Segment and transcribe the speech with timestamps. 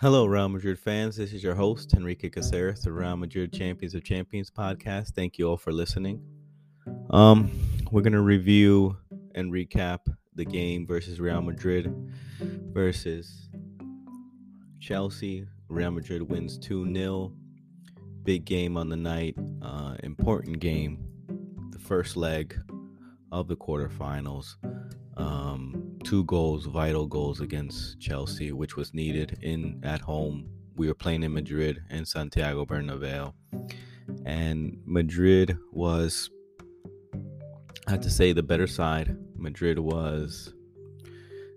[0.00, 1.16] Hello, Real Madrid fans.
[1.16, 5.08] This is your host, Enrique Caceres, the Real Madrid Champions of Champions podcast.
[5.08, 6.22] Thank you all for listening.
[7.10, 7.50] Um,
[7.90, 8.96] we're going to review
[9.34, 9.98] and recap
[10.36, 11.92] the game versus Real Madrid
[12.72, 13.48] versus
[14.78, 15.48] Chelsea.
[15.68, 17.32] Real Madrid wins 2 0.
[18.22, 21.04] Big game on the night, uh, important game,
[21.72, 22.56] the first leg
[23.32, 24.54] of the quarterfinals.
[25.18, 30.48] Um, two goals, vital goals against Chelsea, which was needed in at home.
[30.76, 33.34] We were playing in Madrid and Santiago Bernabeu,
[34.24, 36.30] and Madrid was,
[37.86, 39.16] I have to say, the better side.
[39.36, 40.54] Madrid was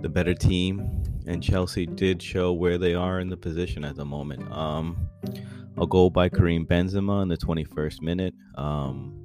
[0.00, 4.04] the better team, and Chelsea did show where they are in the position at the
[4.04, 4.50] moment.
[4.50, 5.08] Um,
[5.78, 8.34] a goal by Karim Benzema in the 21st minute.
[8.56, 9.23] Um,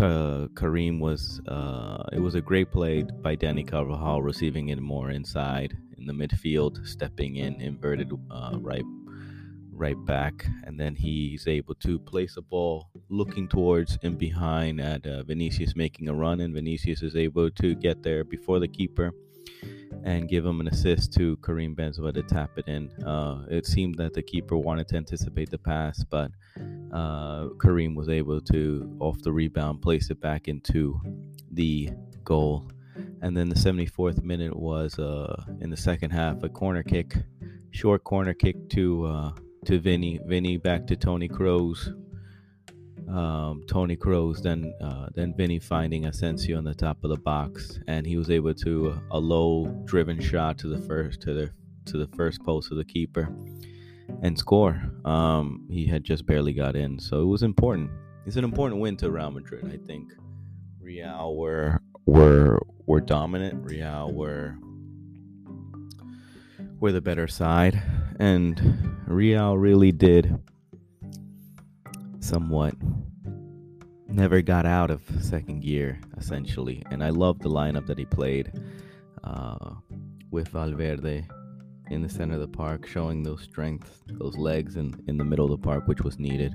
[0.00, 5.76] Karim was uh, it was a great play by Dani Carvajal, receiving it more inside
[5.98, 8.84] in the midfield, stepping in inverted uh, right
[9.72, 15.06] right back, and then he's able to place a ball looking towards and behind at
[15.06, 19.12] uh, Vinicius making a run, and Vinicius is able to get there before the keeper
[20.04, 22.90] and give him an assist to Karim Benzema to tap it in.
[23.04, 26.30] Uh, it seemed that the keeper wanted to anticipate the pass, but
[26.92, 31.00] uh, Karim was able to, off the rebound, place it back into
[31.52, 31.90] the
[32.24, 32.70] goal.
[33.22, 37.16] And then the 74th minute was uh, in the second half a corner kick,
[37.70, 39.32] short corner kick to uh,
[39.66, 40.18] to Vinny.
[40.26, 41.88] Vinny back to Toni Kroos,
[43.08, 47.78] um, Toni Kroos, then uh, then Vinny finding Asensio on the top of the box,
[47.86, 51.50] and he was able to uh, a low driven shot to the first to the
[51.86, 53.32] to the first post of the keeper
[54.22, 54.80] and score.
[55.04, 57.90] Um, he had just barely got in, so it was important.
[58.26, 59.64] It's an important win to Real Madrid.
[59.66, 60.12] I think
[60.80, 63.64] Real were were were dominant.
[63.64, 64.56] Real were
[66.78, 67.80] were the better side,
[68.18, 70.38] and Real really did
[72.20, 72.74] somewhat
[74.12, 78.52] never got out of second gear essentially and i love the lineup that he played
[79.24, 79.74] uh,
[80.30, 81.26] with valverde
[81.90, 85.44] in the center of the park showing those strengths those legs in, in the middle
[85.44, 86.52] of the park which was needed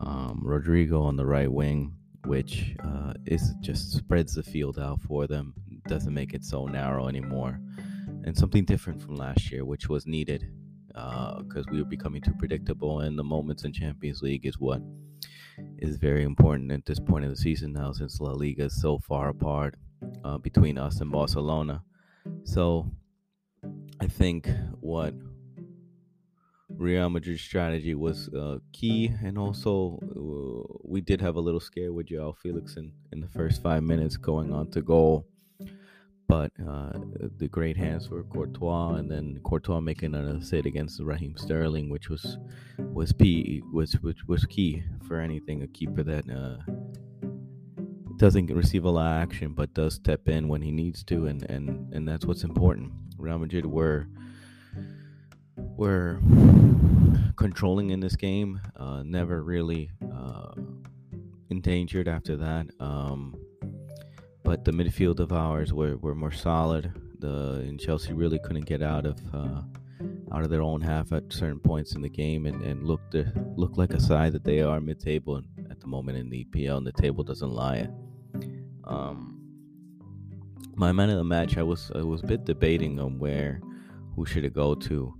[0.00, 1.94] um, rodrygo on the right wing
[2.26, 5.54] which uh, is just spreads the field out for them
[5.88, 7.60] doesn't make it so narrow anymore
[8.24, 10.50] and something different from last year which was needed
[10.92, 14.82] because uh, we were becoming too predictable, and the moments in Champions League is what
[15.78, 18.98] is very important at this point of the season now, since La Liga is so
[18.98, 19.76] far apart
[20.24, 21.82] uh, between us and Barcelona.
[22.44, 22.90] So
[24.00, 24.48] I think
[24.80, 25.14] what
[26.68, 31.92] Real Madrid's strategy was uh, key, and also uh, we did have a little scare
[31.92, 35.26] with Joao Felix in, in the first five minutes going on to goal
[36.30, 36.92] but uh,
[37.38, 42.08] the great hands for Courtois, and then Courtois making an assist against Raheem Sterling, which
[42.08, 42.38] was
[42.78, 45.64] was key, was which was key for anything.
[45.64, 46.58] A keeper that uh,
[48.16, 51.42] doesn't receive a lot of action, but does step in when he needs to, and
[51.50, 52.92] and and that's what's important.
[53.20, 54.08] Real Madrid were
[55.56, 56.20] were
[57.36, 60.52] controlling in this game, uh, never really uh,
[61.50, 62.66] endangered after that.
[62.80, 63.36] Um,
[64.42, 66.92] but the midfield of ours were, were more solid.
[67.18, 69.62] The and Chelsea really couldn't get out of uh,
[70.32, 73.30] out of their own half at certain points in the game and, and looked to,
[73.56, 76.78] look like a side that they are mid table at the moment in the EPL
[76.78, 77.88] and the table doesn't lie.
[78.84, 79.29] Um,
[80.74, 83.60] my man of the match, I was I was a bit debating on where
[84.16, 85.14] who should it go to,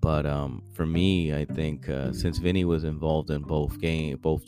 [0.00, 4.44] but um, for me, I think uh, since Vinny was involved in both game both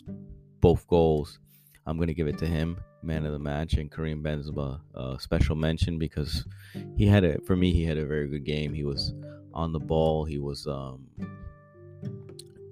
[0.61, 1.39] both goals,
[1.87, 5.57] I'm gonna give it to him man of the match, and Karim Benzema uh, special
[5.57, 6.45] mention because
[6.97, 8.73] he had a for me he had a very good game.
[8.73, 9.15] He was
[9.55, 10.25] on the ball.
[10.25, 11.09] He was um,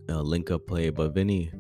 [0.09, 1.53] a link up play, but Vinny.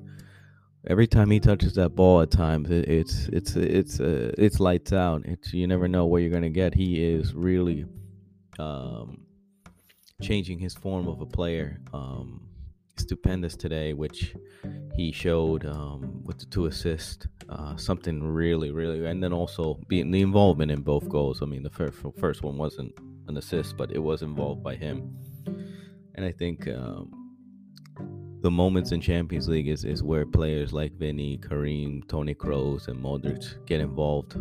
[0.88, 4.92] Every time he touches that ball, at times it, it's it's it's uh, it's lights
[4.92, 5.22] out.
[5.24, 6.74] It's you never know what you're gonna get.
[6.74, 7.86] He is really
[8.58, 9.26] um,
[10.22, 11.80] changing his form of a player.
[11.92, 12.48] Um,
[12.98, 14.34] stupendous today, which
[14.94, 17.26] he showed um, with the two assists.
[17.48, 21.42] Uh, something really, really, and then also being the involvement in both goals.
[21.42, 22.92] I mean, the first first one wasn't
[23.28, 25.16] an assist, but it was involved by him.
[26.14, 27.25] And I think um,
[28.42, 33.02] the moments in Champions League is, is where players like Vinny, Karim, Toni Kroos, and
[33.02, 34.36] Modric get involved.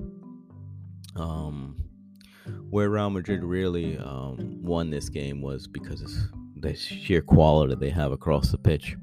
[1.16, 1.78] Um,
[2.70, 6.12] where Real Madrid really um, won this game was because of
[6.58, 8.96] the sheer quality they have across the pitch.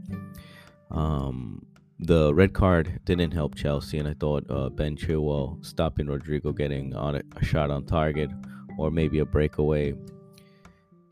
[0.91, 1.65] Um,
[1.99, 6.95] the red card didn't help Chelsea, and I thought uh, Ben Chilwell stopping Rodrygo getting
[6.95, 8.31] on a, a, shot on target
[8.79, 9.95] or maybe a breakaway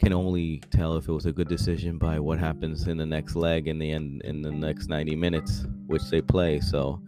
[0.00, 3.36] can only tell if it was a good decision by what happens in the next
[3.36, 6.58] leg in the end in the next 90 minutes which they play.
[6.58, 7.02] So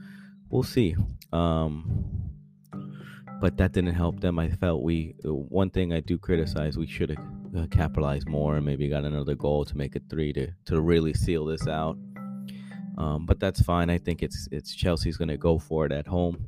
[0.50, 0.94] we'll see.
[1.32, 2.30] Um,
[3.40, 4.38] but that didn't help them.
[4.38, 7.18] I felt we one thing i do criticize we should have
[7.56, 11.14] uh, capitalized more and maybe got another goal to make it three to to really
[11.14, 11.96] seal this out.
[12.98, 13.88] Um, but that's fine.
[13.88, 16.46] I think it's it's chelsea's going to go for it at home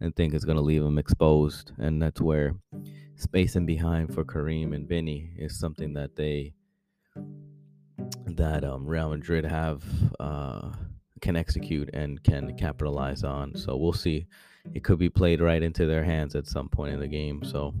[0.00, 2.54] and think it's going to leave them exposed and that's where
[3.16, 6.52] spacing behind for Karim and Vinny is something that they
[8.26, 9.82] that um, Real Madrid have
[10.20, 10.70] uh,
[11.20, 13.54] can execute and can capitalize on.
[13.54, 14.26] So we'll see.
[14.74, 17.42] It could be played right into their hands at some point in the game.
[17.44, 17.74] So,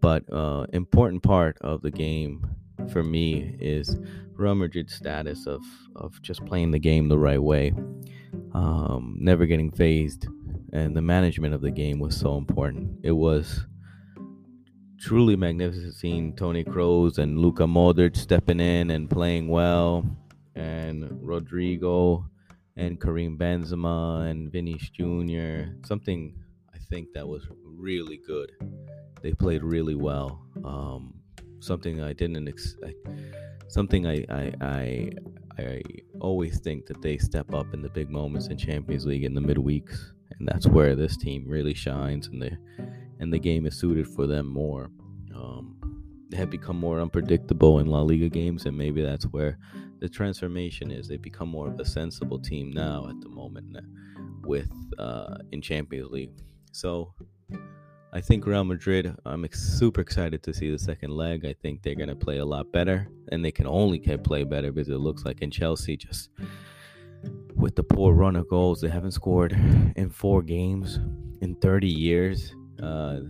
[0.00, 2.46] but uh, important part of the game
[2.92, 3.96] for me is
[4.34, 5.62] Real Madrid's status of
[5.96, 7.72] of just playing the game the right way,
[8.52, 10.26] um, never getting phased,
[10.72, 12.98] and the management of the game was so important.
[13.02, 13.66] It was
[14.98, 20.04] truly magnificent seeing Toni Kroos and Luka Modric stepping in and playing well,
[20.54, 22.24] and Rodrygo
[22.76, 25.72] and Karim Benzema and Vinicius Jr.
[25.86, 26.34] Something
[26.74, 28.52] I think that was really good.
[29.22, 30.46] They played really well.
[30.64, 31.14] Um,
[31.60, 32.96] something I didn't expect.
[33.68, 35.10] Something I, I I
[35.58, 35.82] I
[36.20, 39.40] always think that they step up in the big moments in Champions League in the
[39.40, 42.56] midweeks, and that's where this team really shines and they
[43.20, 44.90] and the game is suited for them more.
[45.34, 45.76] Um,
[46.28, 49.58] they have become more unpredictable in La Liga games, and maybe that's where
[50.00, 51.06] the transformation is.
[51.06, 53.76] They've become more of a sensible team now at the moment
[54.42, 56.32] with uh, in Champions League.
[56.72, 57.14] So
[58.12, 59.14] I think Real Madrid.
[59.24, 61.46] I'm super excited to see the second leg.
[61.46, 64.72] I think they're gonna play a lot better, and they can only get play better
[64.72, 66.30] because it looks like in Chelsea just
[67.62, 69.52] with the poor run of goals, they haven't scored
[69.94, 70.98] in four games
[71.40, 72.56] in 30 years.
[72.82, 73.20] Uh,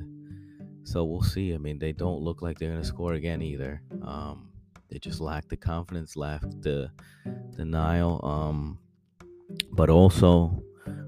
[0.85, 1.53] so we'll see.
[1.53, 3.83] I mean, they don't look like they're going to score again either.
[4.03, 4.49] Um,
[4.89, 6.91] they just lack the confidence, lack the
[7.55, 8.21] denial.
[8.25, 8.79] Um,
[9.71, 10.63] but also,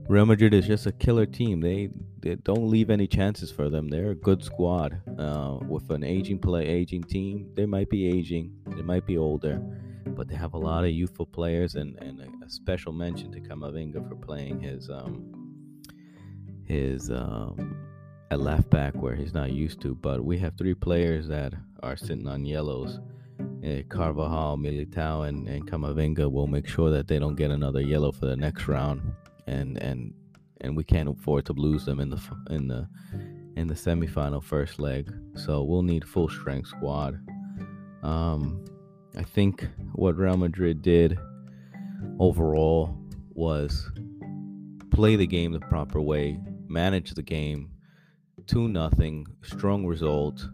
[0.06, 1.62] Real Madrid is just a killer team.
[1.62, 1.88] They,
[2.20, 3.88] they don't leave any chances for them.
[3.88, 7.48] They're a good squad uh, with an aging play, aging team.
[7.54, 9.62] They might be aging, they might be older,
[10.14, 13.40] but they have a lot of youthful players and, and a, a special mention to
[13.40, 15.44] Camavinga for playing his um,
[16.66, 17.76] his um,
[18.30, 19.94] at left back where he's not used to.
[19.94, 23.00] But we have three players that are sitting on yellows.
[23.64, 28.12] Uh, Carvajal, Militao, and, and Camavinga will make sure that they don't get another yellow
[28.12, 29.02] for the next round,
[29.46, 30.12] and and
[30.60, 32.20] and we can't afford to lose them in the
[32.50, 32.88] in the
[33.56, 35.12] in the semifinal first leg.
[35.34, 37.20] So we'll need full strength squad.
[38.02, 38.64] Um,
[39.16, 41.18] I think what Real Madrid did
[42.18, 42.96] overall
[43.32, 43.90] was
[44.90, 46.38] play the game the proper way,
[46.68, 47.70] manage the game,
[48.46, 50.46] two nothing, strong result.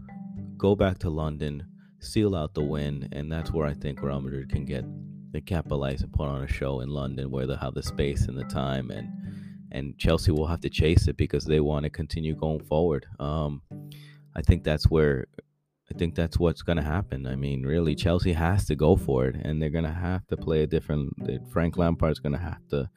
[0.57, 1.65] Go back to London,
[1.99, 4.85] seal out the win, and that's where I think Real Madrid can get
[5.31, 8.37] they capitalize and put on a show in London where they'll have the space and
[8.37, 9.09] the time and
[9.71, 13.05] and Chelsea will have to chase it because they want to continue going forward.
[13.19, 13.61] Um,
[14.35, 15.27] I think that's where
[15.91, 17.27] I think that's what's going to happen.
[17.27, 20.37] I mean, really, Chelsea has to go for it, and they're going to have to
[20.37, 21.13] play a different.
[21.51, 22.89] Frank Lampard's going to have to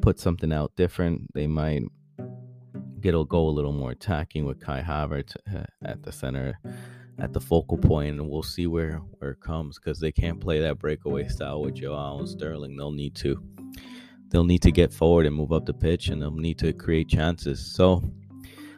[0.00, 1.34] put something out different.
[1.34, 1.82] They might
[3.00, 6.60] get will go a little more attacking with Kai Havertz uh, at the center,
[7.18, 10.60] at the focal point, and we'll see where where it comes because they can't play
[10.60, 12.76] that breakaway style with Joao and Sterling.
[12.76, 13.42] They'll need to
[14.28, 17.08] they'll need to get forward and move up the pitch, and they'll need to create
[17.08, 17.74] chances.
[17.74, 18.04] So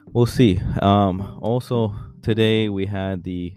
[0.06, 0.58] we'll see.
[0.80, 3.54] Um, also today we had the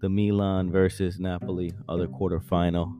[0.00, 2.94] the Milan versus Napoli other quarterfinal.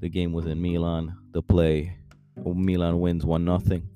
[0.00, 1.16] The game was in Milan.
[1.32, 1.96] The play
[2.36, 3.88] Milan wins one nothing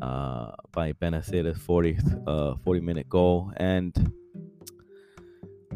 [0.00, 4.12] uh, by Bennacer's 40 uh, 40 minute goal and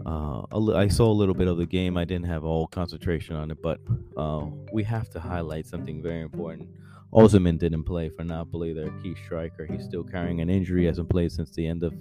[0.07, 0.43] uh,
[0.75, 1.97] I saw a little bit of the game.
[1.97, 3.81] I didn't have all concentration on it, but
[4.17, 6.71] uh, we have to highlight something very important.
[7.13, 9.67] Osimhen didn't play for Napoli, their key striker.
[9.67, 10.87] He's still carrying an injury.
[10.87, 11.93] hasn't played since the end of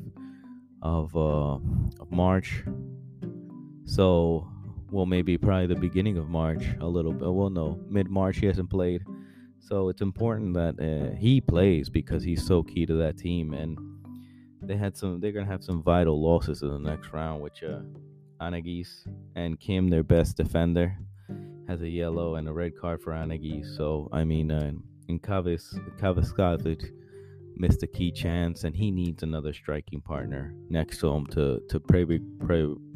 [0.82, 1.56] of, uh,
[2.00, 2.64] of March.
[3.86, 4.48] So,
[4.92, 7.32] well, maybe probably the beginning of March, a little bit.
[7.32, 9.04] Well, no, mid March he hasn't played.
[9.60, 13.54] So it's important that uh, he plays because he's so key to that team.
[13.54, 13.78] And
[14.62, 15.20] they had some.
[15.20, 17.82] They're gonna have some vital losses in the next round, which uh,
[18.42, 20.98] Anguissa and Kim, their best defender,
[21.68, 23.78] has a yellow and a red card for Anguissa.
[23.78, 24.72] So I mean, uh,
[25.08, 26.92] in Kavis Kvaratskhelia
[27.60, 31.80] missed a key chance, and he needs another striking partner next to him to to
[31.80, 32.20] probably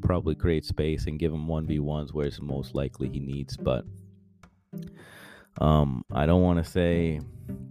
[0.01, 3.55] probably create space and give him one v ones where it's most likely he needs,
[3.57, 3.85] but.
[5.61, 7.21] Um, I don't want to say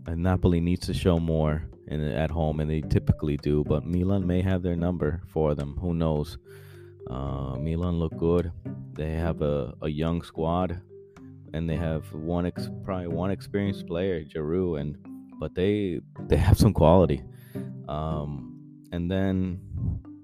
[0.07, 4.41] Napoli needs to show more in, at home, and they typically do, but Milan may
[4.41, 5.77] have their number for them.
[5.81, 6.39] Who knows?
[7.11, 8.53] Uh, Milan look good.
[8.93, 10.81] They have a, a young squad,
[11.53, 14.97] and they have one ex- probably one experienced player, Giroud, and
[15.43, 17.21] but they they have some quality.
[17.89, 19.61] Um, and then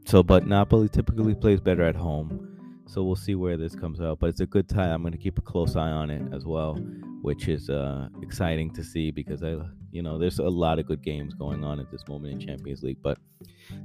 [0.07, 2.85] so, but Napoli typically plays better at home.
[2.87, 4.21] So we'll see where this comes out.
[4.21, 4.93] But it's a good time.
[4.93, 6.75] I'm going to keep a close eye on it as well,
[7.21, 9.57] which is uh, exciting to see because I,
[9.91, 12.85] you know, there's a lot of good games going on at this moment in Champions
[12.85, 13.03] League.
[13.03, 13.19] But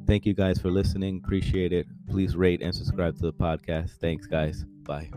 [0.06, 1.20] thank you guys for listening.
[1.26, 1.88] Appreciate it.
[2.12, 3.98] Please rate and subscribe to the podcast.
[4.00, 4.66] Thanks, guys.
[4.84, 5.10] Bye.